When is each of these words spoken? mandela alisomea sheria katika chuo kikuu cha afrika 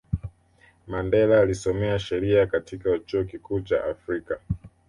mandela 0.87 1.39
alisomea 1.41 1.99
sheria 1.99 2.47
katika 2.47 2.99
chuo 2.99 3.23
kikuu 3.23 3.61
cha 3.61 3.83
afrika 3.85 4.39